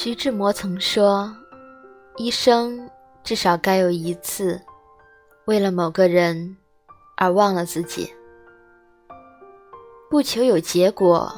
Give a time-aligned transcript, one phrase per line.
[0.00, 1.36] 徐志摩曾说
[2.16, 2.88] ：“一生
[3.24, 4.62] 至少该有一次，
[5.46, 6.56] 为了某个人
[7.16, 8.08] 而忘了自己。
[10.08, 11.28] 不求有结果，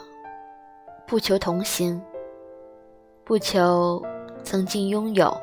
[1.06, 1.98] 不求同行，
[3.24, 4.04] 不求
[4.44, 5.34] 曾经拥有，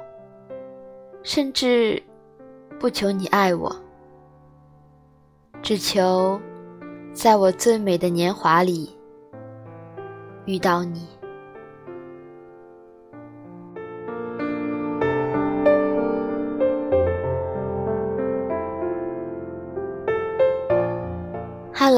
[1.23, 1.99] 甚至
[2.79, 3.75] 不求你爱我，
[5.63, 6.39] 只求
[7.13, 8.95] 在我最美的年华里
[10.45, 11.07] 遇到你。”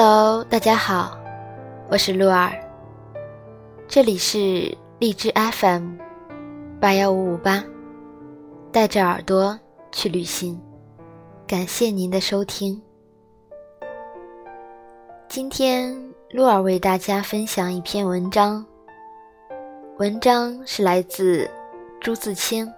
[0.02, 1.20] Hello，大家好，
[1.90, 2.54] 我是鹿儿，
[3.86, 5.98] 这里是荔枝 FM
[6.80, 7.62] 八幺五五八，
[8.72, 9.60] 带着耳朵
[9.92, 10.58] 去旅行，
[11.46, 12.82] 感谢您的收听。
[15.28, 15.94] 今天
[16.30, 18.66] 鹿儿为大家分享一篇文章，
[19.98, 21.46] 文章是来自
[22.00, 22.74] 朱自清。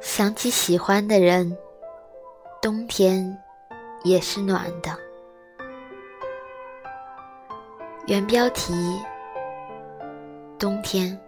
[0.00, 1.54] 想起喜欢的人，
[2.62, 3.38] 冬天。
[4.04, 4.90] 也是暖的。
[8.06, 8.74] 原标题：
[10.58, 11.18] 冬天。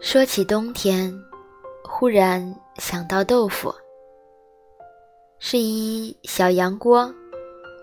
[0.00, 1.12] 说起冬天，
[1.82, 3.74] 忽然想到豆腐，
[5.38, 7.12] 是一小洋锅，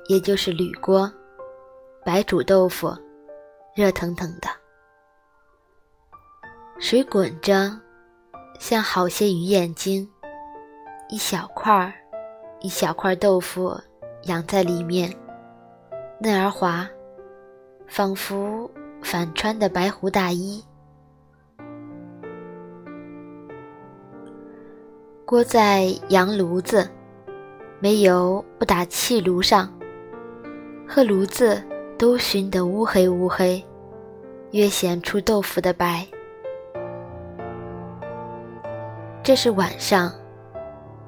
[0.08, 1.12] 也就是铝锅，
[2.06, 2.96] 白煮豆腐，
[3.76, 4.48] 热腾腾的。
[6.86, 7.72] 水滚着，
[8.60, 10.06] 像好些鱼眼睛，
[11.08, 11.94] 一小块儿，
[12.60, 13.74] 一小块豆腐
[14.24, 15.10] 养在里面，
[16.20, 16.86] 嫩而滑，
[17.88, 18.70] 仿佛
[19.02, 20.62] 反穿的白狐大衣。
[25.24, 26.86] 锅在洋炉子，
[27.80, 29.74] 没油不打气炉上，
[30.86, 31.64] 和炉子
[31.98, 33.66] 都熏得乌黑乌黑，
[34.52, 36.06] 越显出豆腐的白。
[39.24, 40.12] 这是晚上，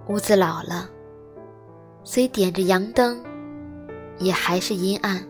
[0.07, 0.89] 屋子老了，
[2.05, 3.21] 虽点着洋灯，
[4.19, 5.21] 也还是阴暗。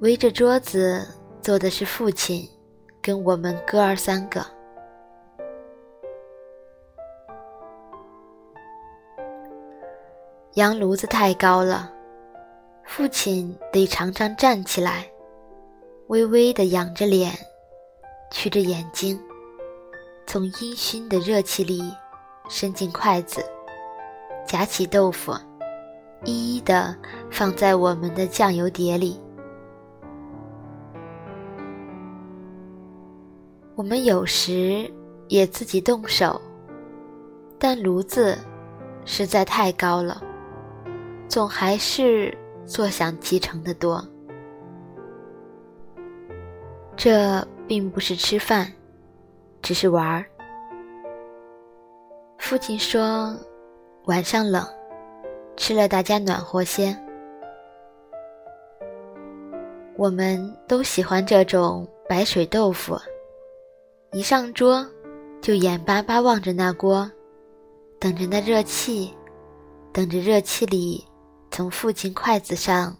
[0.00, 1.06] 围着桌子
[1.40, 2.48] 坐的是父亲，
[3.00, 4.44] 跟我们哥儿三个。
[10.54, 11.92] 洋炉子太高了，
[12.84, 15.08] 父亲得常常站起来，
[16.08, 17.32] 微微的仰着脸，
[18.32, 19.16] 曲着眼睛。
[20.32, 21.82] 从阴熏的热气里
[22.48, 23.44] 伸进筷子，
[24.46, 25.30] 夹起豆腐，
[26.24, 26.96] 一一的
[27.30, 29.20] 放在我们的酱油碟里。
[33.74, 34.90] 我们有时
[35.28, 36.40] 也自己动手，
[37.58, 38.38] 但炉子
[39.04, 40.22] 实在太高了，
[41.28, 42.34] 总还是
[42.64, 44.02] 坐享其成的多。
[46.96, 48.72] 这并不是吃饭。
[49.62, 50.26] 只是玩儿。
[52.38, 53.34] 父亲说
[54.04, 54.62] ：“晚上冷，
[55.56, 56.94] 吃了大家暖和些。”
[59.96, 62.98] 我们都喜欢这种白水豆腐，
[64.10, 64.84] 一上桌
[65.40, 67.08] 就眼巴巴望着那锅，
[68.00, 69.14] 等着那热气，
[69.92, 71.06] 等着热气里
[71.50, 72.96] 从父亲筷子上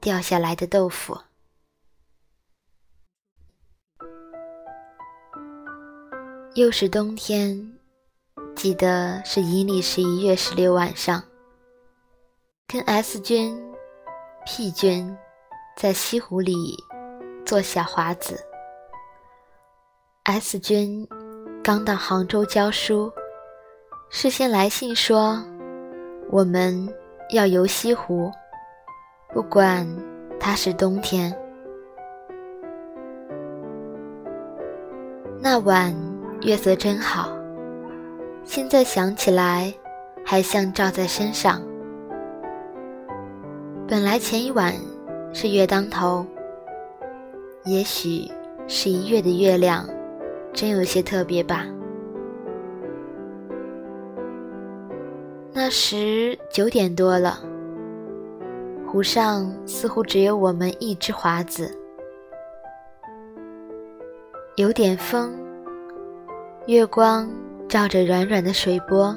[0.00, 1.18] 掉下来的豆腐。
[6.54, 7.72] 又是冬天，
[8.56, 11.22] 记得是阴历十一月十六晚上，
[12.66, 13.56] 跟 S 君、
[14.44, 15.16] P 君
[15.76, 16.76] 在西湖里
[17.46, 18.36] 做小华子。
[20.24, 21.06] S 君
[21.62, 23.12] 刚到杭州教书，
[24.08, 25.40] 事先来信说
[26.32, 26.92] 我们
[27.30, 28.28] 要游西湖，
[29.32, 29.86] 不管
[30.40, 31.32] 它是冬天。
[35.40, 36.09] 那晚。
[36.42, 37.36] 月色真好，
[38.44, 39.72] 现在想起来，
[40.24, 41.60] 还像照在身上。
[43.86, 44.72] 本来前一晚
[45.34, 46.24] 是月当头，
[47.66, 48.26] 也许
[48.66, 49.86] 十一月的月亮
[50.54, 51.66] 真有些特别吧。
[55.52, 57.38] 那时九点多了，
[58.86, 61.70] 湖上似乎只有我们一只华子，
[64.56, 65.30] 有点风。
[66.70, 67.28] 月光
[67.68, 69.12] 照着软软的水波，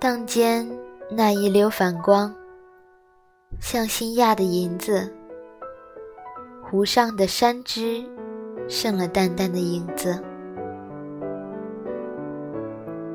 [0.00, 0.68] 荡间
[1.08, 2.34] 那一溜反光，
[3.60, 5.08] 像新压的银子。
[6.64, 8.04] 湖上的山枝
[8.66, 10.20] 剩了淡淡的影子。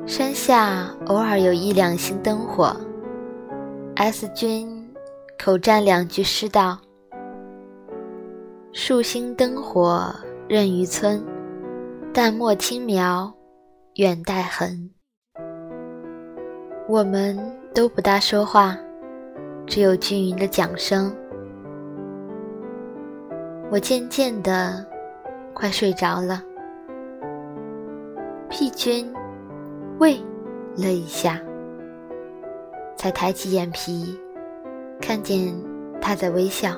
[0.06, 2.74] 山下偶尔有一两星灯火。
[3.96, 4.90] S 君
[5.38, 6.78] 口占两句诗道
[8.72, 10.10] ：“数星灯火
[10.48, 11.22] 任渔村，
[12.12, 13.32] 淡墨轻描
[13.94, 14.90] 远带痕。”
[16.88, 17.38] 我们
[17.72, 18.76] 都不大说话，
[19.64, 21.14] 只有均匀的桨声。
[23.70, 24.84] 我渐渐的
[25.54, 26.42] 快睡着了。
[28.48, 29.08] 屁君，
[30.00, 30.20] 喂
[30.76, 31.40] 了一下，
[32.96, 34.18] 才抬起眼皮，
[35.00, 35.54] 看见
[36.00, 36.74] 他在微笑。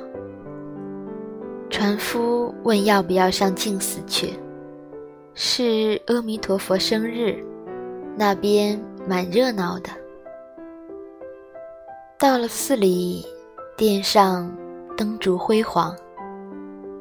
[1.70, 4.34] 船夫问要不要上净寺去，
[5.34, 7.42] 是阿弥陀佛生日，
[8.16, 9.90] 那边蛮热闹的。
[12.18, 13.26] 到了寺里，
[13.76, 14.54] 殿上
[14.96, 15.96] 灯烛辉煌，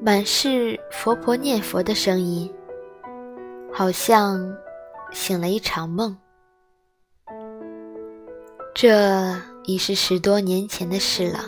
[0.02, 2.52] 满是佛婆念佛的声音。
[3.74, 4.54] 好像
[5.12, 6.18] 醒了一场梦，
[8.74, 9.34] 这
[9.64, 11.40] 已是十多年前的事了。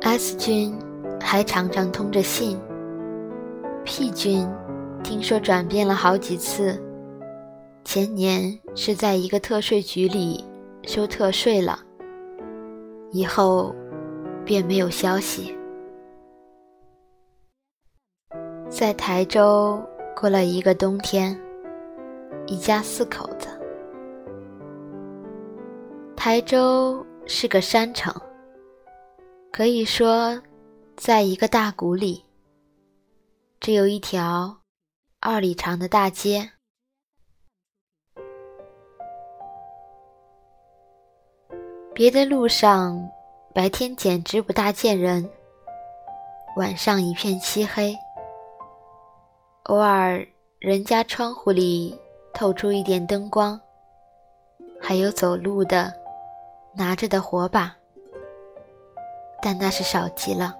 [0.00, 0.74] S 君
[1.20, 2.58] 还常常通着信
[3.84, 4.48] ，P 君
[5.16, 6.78] 听说转变了好几次，
[7.86, 10.44] 前年是在一个特税局里
[10.82, 11.78] 收特税了，
[13.12, 13.74] 以后
[14.44, 15.56] 便没有消息，
[18.68, 19.82] 在台州。
[20.14, 21.38] 过了一个冬天，
[22.46, 23.48] 一家四口子。
[26.14, 28.14] 台州是个山城，
[29.50, 30.38] 可以说，
[30.94, 32.22] 在一个大谷里，
[33.60, 34.58] 只有一条
[35.28, 36.48] 二里长的大街。
[41.92, 43.10] 别的路上，
[43.52, 45.28] 白天简直不大见人，
[46.54, 47.92] 晚上一片漆黑。
[49.64, 50.24] 偶尔，
[50.60, 52.00] 人家窗户里
[52.32, 53.60] 透出一点灯光，
[54.80, 55.92] 还有走路的，
[56.72, 57.74] 拿着的火把，
[59.42, 60.56] 但那是少极了。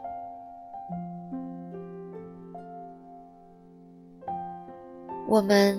[5.28, 5.76] 我们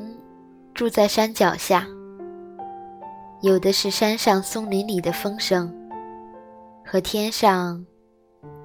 [0.74, 1.88] 住在山脚下，
[3.42, 5.74] 有的是山上松林里的风声，
[6.86, 7.86] 和天上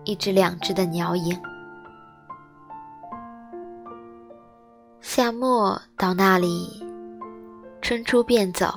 [0.02, 1.40] 一只两只的鸟影。
[5.00, 6.84] 夏末到那里，
[7.80, 8.74] 春初便走，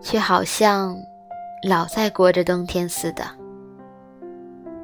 [0.00, 0.96] 却好像
[1.68, 3.24] 老在过着冬天似的。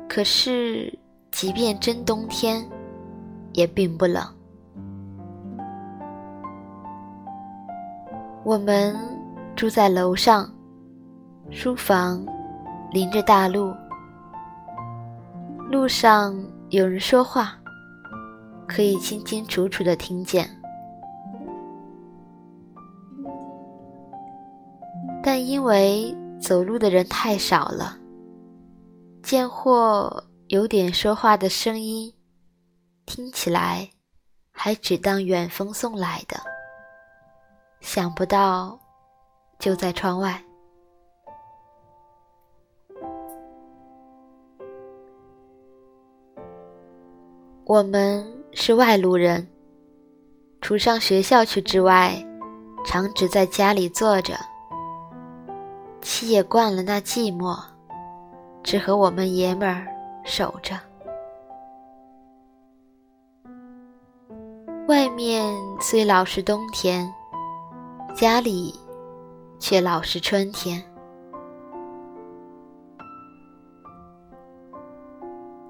[0.08, 0.92] 可是，
[1.30, 2.68] 即便真冬天，
[3.52, 4.24] 也并不冷。
[8.46, 8.96] 我们
[9.56, 10.48] 住在楼上，
[11.50, 12.24] 书房
[12.92, 13.74] 临着大路，
[15.68, 16.32] 路上
[16.68, 17.58] 有人说话。
[18.68, 20.48] 可以清清楚楚的听见，
[25.20, 27.98] 但因为走路的人太少了，
[29.24, 32.14] 见或有点说话的声音，
[33.06, 33.90] 听起来
[34.52, 36.36] 还只当远风送来的。
[37.80, 38.78] 想不到，
[39.58, 40.42] 就在窗外，
[47.64, 48.34] 我们。
[48.58, 49.46] 是外路人，
[50.62, 52.16] 除上学校去之外，
[52.86, 54.34] 常只在家里坐着。
[56.00, 57.62] 妻也惯了那寂寞，
[58.62, 59.86] 只和我们爷们儿
[60.24, 60.74] 守着。
[64.88, 67.06] 外面虽老是冬天，
[68.16, 68.74] 家里
[69.58, 70.82] 却老是春天。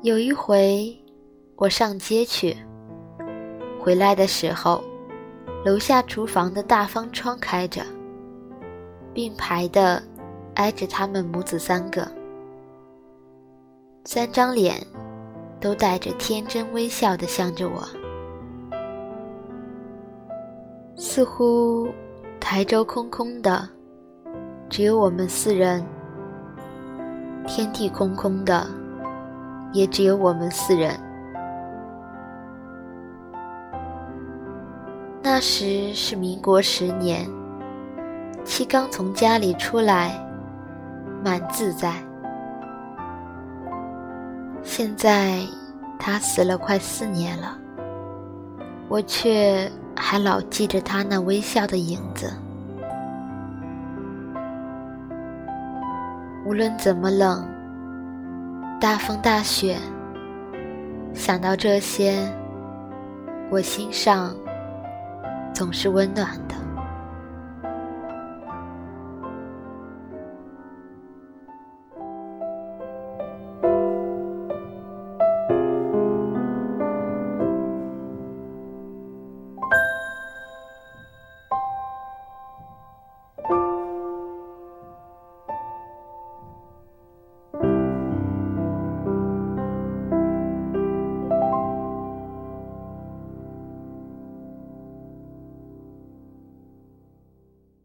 [0.02, 0.96] 有一回，
[1.56, 2.56] 我上街去。
[3.80, 4.80] 回来的时候，
[5.64, 7.82] 楼下厨房的大方窗开着，
[9.12, 10.00] 并排的
[10.54, 12.08] 挨着他们母子三个，
[14.04, 14.80] 三张脸
[15.60, 17.82] 都带着天真微笑的向着我，
[20.96, 21.88] 似乎
[22.48, 23.68] 台州空空的，
[24.70, 25.82] 只有我们四人；
[27.44, 28.64] 天地空空的，
[29.72, 30.96] 也只有我们四人。
[35.20, 37.28] 那时是民国十年，
[38.44, 40.16] 七刚从家里出来，
[41.24, 41.94] 蛮自在。
[44.62, 45.40] 现在
[45.98, 47.58] 他死了快四年了，
[48.88, 52.32] 我却还老记着他那微笑的影子。
[56.44, 57.44] 无论怎么冷，
[58.80, 59.76] 大风大雪，
[61.12, 62.16] 想到这些，
[63.50, 64.34] 我心上。
[65.54, 66.54] 总是温暖的。